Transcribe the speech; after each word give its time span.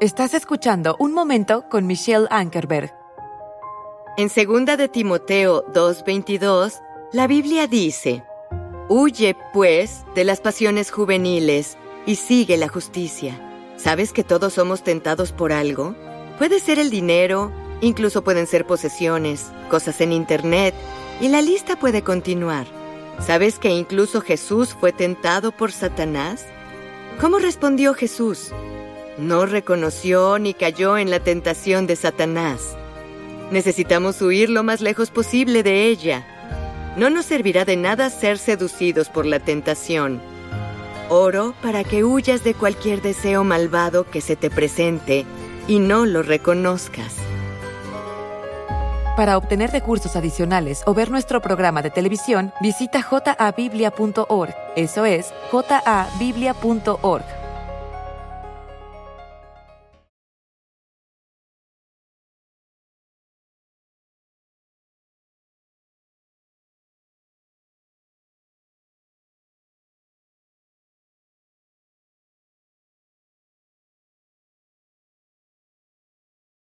Estás 0.00 0.32
escuchando 0.32 0.96
Un 0.98 1.12
Momento 1.12 1.68
con 1.68 1.86
Michelle 1.86 2.26
Ankerberg. 2.30 2.90
En 4.16 4.28
2 4.28 4.78
de 4.78 4.88
Timoteo 4.88 5.62
2:22, 5.74 6.80
la 7.12 7.26
Biblia 7.26 7.66
dice, 7.66 8.24
Huye, 8.88 9.36
pues, 9.52 10.06
de 10.14 10.24
las 10.24 10.40
pasiones 10.40 10.90
juveniles 10.90 11.76
y 12.06 12.14
sigue 12.14 12.56
la 12.56 12.68
justicia. 12.68 13.38
¿Sabes 13.76 14.14
que 14.14 14.24
todos 14.24 14.54
somos 14.54 14.82
tentados 14.82 15.32
por 15.32 15.52
algo? 15.52 15.94
Puede 16.38 16.60
ser 16.60 16.78
el 16.78 16.88
dinero, 16.88 17.52
incluso 17.82 18.24
pueden 18.24 18.46
ser 18.46 18.66
posesiones, 18.66 19.52
cosas 19.68 20.00
en 20.00 20.12
Internet, 20.12 20.74
y 21.20 21.28
la 21.28 21.42
lista 21.42 21.78
puede 21.78 22.00
continuar. 22.00 22.66
¿Sabes 23.18 23.58
que 23.58 23.68
incluso 23.68 24.22
Jesús 24.22 24.72
fue 24.72 24.92
tentado 24.92 25.52
por 25.52 25.72
Satanás? 25.72 26.46
¿Cómo 27.20 27.38
respondió 27.38 27.92
Jesús? 27.92 28.54
No 29.20 29.44
reconoció 29.44 30.38
ni 30.38 30.54
cayó 30.54 30.96
en 30.96 31.10
la 31.10 31.20
tentación 31.20 31.86
de 31.86 31.94
Satanás. 31.94 32.74
Necesitamos 33.50 34.22
huir 34.22 34.48
lo 34.48 34.62
más 34.62 34.80
lejos 34.80 35.10
posible 35.10 35.62
de 35.62 35.88
ella. 35.88 36.26
No 36.96 37.10
nos 37.10 37.26
servirá 37.26 37.66
de 37.66 37.76
nada 37.76 38.08
ser 38.08 38.38
seducidos 38.38 39.10
por 39.10 39.26
la 39.26 39.38
tentación. 39.38 40.22
Oro 41.10 41.54
para 41.60 41.84
que 41.84 42.02
huyas 42.02 42.44
de 42.44 42.54
cualquier 42.54 43.02
deseo 43.02 43.44
malvado 43.44 44.08
que 44.08 44.22
se 44.22 44.36
te 44.36 44.48
presente 44.48 45.26
y 45.68 45.80
no 45.80 46.06
lo 46.06 46.22
reconozcas. 46.22 47.14
Para 49.18 49.36
obtener 49.36 49.70
recursos 49.70 50.16
adicionales 50.16 50.82
o 50.86 50.94
ver 50.94 51.10
nuestro 51.10 51.42
programa 51.42 51.82
de 51.82 51.90
televisión, 51.90 52.54
visita 52.62 53.02
jabiblia.org. 53.02 54.54
Eso 54.76 55.04
es, 55.04 55.34
jabiblia.org. 55.52 57.39